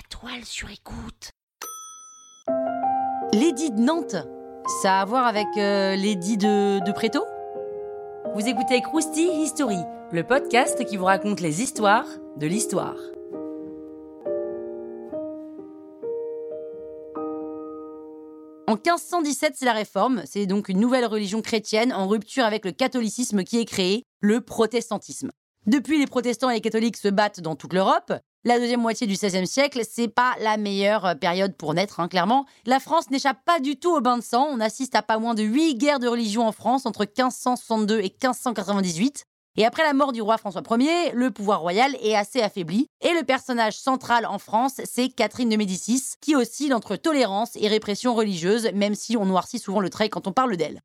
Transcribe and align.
La 0.00 0.18
toile 0.18 0.44
sur 0.46 0.70
écoute. 0.70 1.32
L'édit 3.34 3.70
de 3.70 3.80
Nantes, 3.80 4.16
ça 4.80 4.98
a 4.98 5.02
à 5.02 5.04
voir 5.04 5.26
avec 5.26 5.48
euh, 5.58 5.94
l'édit 5.94 6.38
de, 6.38 6.82
de 6.82 6.92
Préto? 6.92 7.22
Vous 8.34 8.48
écoutez 8.48 8.80
Krusty 8.80 9.28
History, 9.42 9.76
le 10.10 10.22
podcast 10.22 10.86
qui 10.86 10.96
vous 10.96 11.04
raconte 11.04 11.40
les 11.40 11.60
histoires 11.60 12.06
de 12.38 12.46
l'histoire. 12.46 12.96
En 18.68 18.76
1517, 18.76 19.52
c'est 19.56 19.66
la 19.66 19.74
Réforme, 19.74 20.22
c'est 20.24 20.46
donc 20.46 20.70
une 20.70 20.80
nouvelle 20.80 21.04
religion 21.04 21.42
chrétienne 21.42 21.92
en 21.92 22.08
rupture 22.08 22.44
avec 22.44 22.64
le 22.64 22.72
catholicisme 22.72 23.44
qui 23.44 23.58
est 23.58 23.66
créé, 23.66 24.04
le 24.20 24.40
protestantisme. 24.40 25.30
Depuis, 25.66 25.98
les 25.98 26.06
protestants 26.06 26.48
et 26.48 26.54
les 26.54 26.60
catholiques 26.62 26.96
se 26.96 27.08
battent 27.08 27.40
dans 27.40 27.54
toute 27.54 27.74
l'Europe. 27.74 28.14
La 28.44 28.58
deuxième 28.58 28.80
moitié 28.80 29.06
du 29.06 29.12
XVIe 29.12 29.46
siècle, 29.46 29.82
c'est 29.86 30.08
pas 30.08 30.34
la 30.40 30.56
meilleure 30.56 31.04
euh, 31.04 31.14
période 31.14 31.54
pour 31.58 31.74
naître, 31.74 32.00
hein, 32.00 32.08
clairement. 32.08 32.46
La 32.64 32.80
France 32.80 33.10
n'échappe 33.10 33.44
pas 33.44 33.60
du 33.60 33.76
tout 33.76 33.94
au 33.94 34.00
bain 34.00 34.16
de 34.16 34.22
sang. 34.22 34.48
On 34.50 34.60
assiste 34.60 34.94
à 34.94 35.02
pas 35.02 35.18
moins 35.18 35.34
de 35.34 35.42
huit 35.42 35.76
guerres 35.76 35.98
de 35.98 36.08
religion 36.08 36.46
en 36.46 36.52
France 36.52 36.86
entre 36.86 37.00
1562 37.00 37.98
et 37.98 38.04
1598. 38.04 39.24
Et 39.58 39.66
après 39.66 39.82
la 39.82 39.92
mort 39.92 40.12
du 40.12 40.22
roi 40.22 40.38
François 40.38 40.62
Ier, 40.70 41.10
le 41.12 41.30
pouvoir 41.30 41.60
royal 41.60 41.94
est 42.00 42.16
assez 42.16 42.40
affaibli. 42.40 42.86
Et 43.02 43.12
le 43.12 43.24
personnage 43.24 43.76
central 43.76 44.24
en 44.24 44.38
France, 44.38 44.80
c'est 44.84 45.10
Catherine 45.10 45.50
de 45.50 45.56
Médicis, 45.56 46.14
qui 46.22 46.34
oscille 46.34 46.72
entre 46.72 46.96
tolérance 46.96 47.56
et 47.56 47.68
répression 47.68 48.14
religieuse, 48.14 48.70
même 48.72 48.94
si 48.94 49.18
on 49.18 49.26
noircit 49.26 49.58
souvent 49.58 49.80
le 49.80 49.90
trait 49.90 50.08
quand 50.08 50.26
on 50.26 50.32
parle 50.32 50.56
d'elle. 50.56 50.80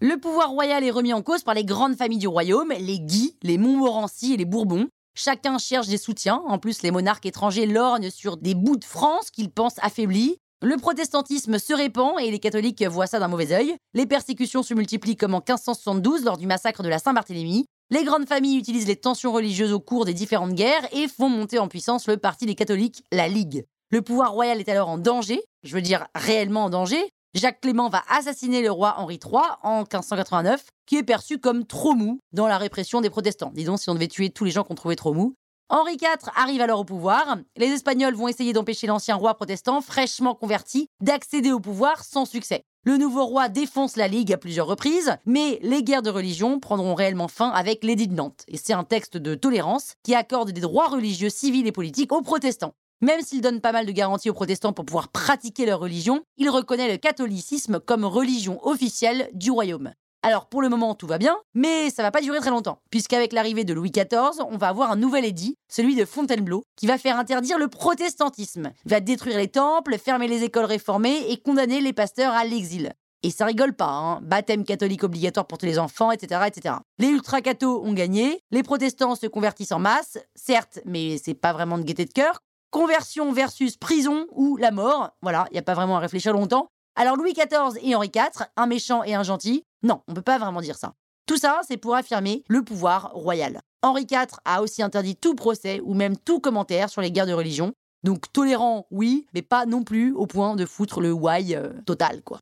Le 0.00 0.18
pouvoir 0.18 0.48
royal 0.48 0.82
est 0.82 0.90
remis 0.90 1.12
en 1.12 1.20
cause 1.20 1.42
par 1.42 1.54
les 1.54 1.66
grandes 1.66 1.96
familles 1.96 2.18
du 2.18 2.28
royaume, 2.28 2.72
les 2.78 2.98
Guy, 2.98 3.36
les 3.42 3.58
Montmorency 3.58 4.32
et 4.32 4.36
les 4.38 4.46
Bourbons. 4.46 4.88
Chacun 5.16 5.58
cherche 5.58 5.86
des 5.86 5.98
soutiens. 5.98 6.42
En 6.46 6.58
plus, 6.58 6.82
les 6.82 6.90
monarques 6.90 7.26
étrangers 7.26 7.66
lorgnent 7.66 8.10
sur 8.10 8.36
des 8.36 8.54
bouts 8.54 8.76
de 8.76 8.84
France 8.84 9.30
qu'ils 9.30 9.50
pensent 9.50 9.78
affaiblis. 9.80 10.38
Le 10.60 10.76
protestantisme 10.76 11.58
se 11.58 11.72
répand 11.72 12.18
et 12.20 12.30
les 12.30 12.38
catholiques 12.40 12.82
voient 12.82 13.06
ça 13.06 13.20
d'un 13.20 13.28
mauvais 13.28 13.52
œil. 13.52 13.76
Les 13.92 14.06
persécutions 14.06 14.62
se 14.62 14.74
multiplient 14.74 15.16
comme 15.16 15.34
en 15.34 15.38
1572 15.38 16.24
lors 16.24 16.36
du 16.36 16.46
massacre 16.46 16.82
de 16.82 16.88
la 16.88 16.98
Saint-Barthélemy. 16.98 17.66
Les 17.90 18.02
grandes 18.02 18.26
familles 18.26 18.56
utilisent 18.56 18.88
les 18.88 18.96
tensions 18.96 19.32
religieuses 19.32 19.72
au 19.72 19.80
cours 19.80 20.04
des 20.04 20.14
différentes 20.14 20.54
guerres 20.54 20.88
et 20.92 21.06
font 21.06 21.28
monter 21.28 21.58
en 21.58 21.68
puissance 21.68 22.08
le 22.08 22.16
parti 22.16 22.46
des 22.46 22.54
catholiques, 22.54 23.04
la 23.12 23.28
Ligue. 23.28 23.66
Le 23.90 24.02
pouvoir 24.02 24.32
royal 24.32 24.58
est 24.58 24.68
alors 24.68 24.88
en 24.88 24.98
danger, 24.98 25.40
je 25.62 25.74
veux 25.74 25.82
dire 25.82 26.06
réellement 26.14 26.64
en 26.64 26.70
danger, 26.70 27.10
Jacques 27.34 27.62
Clément 27.62 27.88
va 27.88 28.04
assassiner 28.08 28.62
le 28.62 28.70
roi 28.70 28.94
Henri 28.96 29.18
III 29.22 29.42
en 29.64 29.80
1589, 29.80 30.66
qui 30.86 30.98
est 30.98 31.02
perçu 31.02 31.38
comme 31.38 31.66
trop 31.66 31.94
mou 31.94 32.20
dans 32.32 32.46
la 32.46 32.58
répression 32.58 33.00
des 33.00 33.10
protestants. 33.10 33.50
Disons 33.52 33.76
si 33.76 33.90
on 33.90 33.94
devait 33.94 34.06
tuer 34.06 34.30
tous 34.30 34.44
les 34.44 34.52
gens 34.52 34.62
qu'on 34.62 34.76
trouvait 34.76 34.94
trop 34.94 35.12
mous. 35.12 35.34
Henri 35.68 35.94
IV 35.94 36.30
arrive 36.36 36.60
alors 36.60 36.78
au 36.78 36.84
pouvoir. 36.84 37.38
Les 37.56 37.66
Espagnols 37.66 38.14
vont 38.14 38.28
essayer 38.28 38.52
d'empêcher 38.52 38.86
l'ancien 38.86 39.16
roi 39.16 39.34
protestant, 39.34 39.80
fraîchement 39.80 40.36
converti, 40.36 40.86
d'accéder 41.00 41.50
au 41.50 41.58
pouvoir 41.58 42.04
sans 42.04 42.24
succès. 42.24 42.62
Le 42.84 42.98
nouveau 42.98 43.24
roi 43.24 43.48
défonce 43.48 43.96
la 43.96 44.06
Ligue 44.06 44.32
à 44.32 44.36
plusieurs 44.36 44.68
reprises, 44.68 45.16
mais 45.26 45.58
les 45.62 45.82
guerres 45.82 46.02
de 46.02 46.10
religion 46.10 46.60
prendront 46.60 46.94
réellement 46.94 47.28
fin 47.28 47.48
avec 47.48 47.82
l'édit 47.82 48.06
de 48.06 48.14
Nantes. 48.14 48.44
Et 48.46 48.58
c'est 48.58 48.74
un 48.74 48.84
texte 48.84 49.16
de 49.16 49.34
tolérance 49.34 49.94
qui 50.04 50.14
accorde 50.14 50.52
des 50.52 50.60
droits 50.60 50.88
religieux 50.88 51.30
civils 51.30 51.66
et 51.66 51.72
politiques 51.72 52.12
aux 52.12 52.22
protestants. 52.22 52.74
Même 53.00 53.22
s'il 53.22 53.40
donne 53.40 53.60
pas 53.60 53.72
mal 53.72 53.86
de 53.86 53.92
garanties 53.92 54.30
aux 54.30 54.34
protestants 54.34 54.72
pour 54.72 54.84
pouvoir 54.84 55.08
pratiquer 55.08 55.66
leur 55.66 55.80
religion, 55.80 56.22
il 56.36 56.48
reconnaît 56.48 56.90
le 56.90 56.96
catholicisme 56.96 57.80
comme 57.80 58.04
religion 58.04 58.64
officielle 58.66 59.28
du 59.34 59.50
royaume. 59.50 59.92
Alors 60.24 60.46
pour 60.46 60.62
le 60.62 60.70
moment 60.70 60.94
tout 60.94 61.06
va 61.06 61.18
bien, 61.18 61.36
mais 61.52 61.90
ça 61.90 62.02
va 62.02 62.10
pas 62.10 62.22
durer 62.22 62.40
très 62.40 62.48
longtemps, 62.48 62.78
puisqu'avec 62.90 63.34
l'arrivée 63.34 63.64
de 63.64 63.74
Louis 63.74 63.90
XIV, 63.90 64.42
on 64.48 64.56
va 64.56 64.68
avoir 64.68 64.90
un 64.90 64.96
nouvel 64.96 65.26
édit, 65.26 65.58
celui 65.68 65.96
de 65.96 66.06
Fontainebleau, 66.06 66.64
qui 66.76 66.86
va 66.86 66.96
faire 66.96 67.18
interdire 67.18 67.58
le 67.58 67.68
protestantisme, 67.68 68.72
va 68.86 69.00
détruire 69.00 69.36
les 69.36 69.48
temples, 69.48 69.98
fermer 69.98 70.26
les 70.26 70.42
écoles 70.42 70.64
réformées 70.64 71.30
et 71.30 71.36
condamner 71.36 71.82
les 71.82 71.92
pasteurs 71.92 72.32
à 72.32 72.46
l'exil. 72.46 72.94
Et 73.22 73.30
ça 73.30 73.44
rigole 73.44 73.74
pas, 73.74 73.90
hein 73.90 74.20
baptême 74.22 74.64
catholique 74.64 75.04
obligatoire 75.04 75.46
pour 75.46 75.58
tous 75.58 75.66
les 75.66 75.78
enfants, 75.78 76.10
etc. 76.10 76.40
etc. 76.46 76.76
Les 76.98 77.08
ultra-cathos 77.08 77.82
ont 77.84 77.92
gagné, 77.92 78.40
les 78.50 78.62
protestants 78.62 79.16
se 79.16 79.26
convertissent 79.26 79.72
en 79.72 79.78
masse, 79.78 80.16
certes, 80.34 80.80
mais 80.86 81.18
c'est 81.22 81.34
pas 81.34 81.52
vraiment 81.52 81.76
de 81.76 81.82
gaieté 81.82 82.06
de 82.06 82.12
cœur, 82.12 82.40
conversion 82.74 83.30
versus 83.30 83.76
prison 83.76 84.26
ou 84.32 84.56
la 84.56 84.72
mort. 84.72 85.10
Voilà, 85.22 85.46
il 85.50 85.52
n'y 85.52 85.60
a 85.60 85.62
pas 85.62 85.74
vraiment 85.74 85.96
à 85.96 86.00
réfléchir 86.00 86.32
longtemps. 86.32 86.66
Alors 86.96 87.16
Louis 87.16 87.32
XIV 87.32 87.78
et 87.80 87.94
Henri 87.94 88.10
IV, 88.12 88.46
un 88.56 88.66
méchant 88.66 89.04
et 89.04 89.14
un 89.14 89.22
gentil, 89.22 89.62
non, 89.84 90.00
on 90.08 90.10
ne 90.10 90.16
peut 90.16 90.22
pas 90.22 90.38
vraiment 90.38 90.60
dire 90.60 90.76
ça. 90.76 90.92
Tout 91.28 91.36
ça, 91.36 91.60
c'est 91.68 91.76
pour 91.76 91.94
affirmer 91.94 92.42
le 92.48 92.64
pouvoir 92.64 93.12
royal. 93.14 93.60
Henri 93.82 94.08
IV 94.10 94.26
a 94.44 94.60
aussi 94.60 94.82
interdit 94.82 95.14
tout 95.14 95.36
procès 95.36 95.80
ou 95.84 95.94
même 95.94 96.16
tout 96.16 96.40
commentaire 96.40 96.90
sur 96.90 97.00
les 97.00 97.12
guerres 97.12 97.28
de 97.28 97.32
religion. 97.32 97.74
Donc 98.02 98.32
tolérant, 98.32 98.88
oui, 98.90 99.28
mais 99.34 99.42
pas 99.42 99.66
non 99.66 99.84
plus 99.84 100.12
au 100.12 100.26
point 100.26 100.56
de 100.56 100.66
foutre 100.66 101.00
le 101.00 101.12
why 101.12 101.54
euh, 101.54 101.68
total, 101.86 102.22
quoi. 102.22 102.40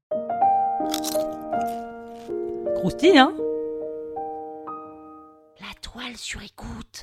Croustille, 2.77 3.19
hein? 3.19 3.35
La 5.61 5.75
toile 5.83 6.17
sur 6.17 6.43
écoute. 6.43 7.03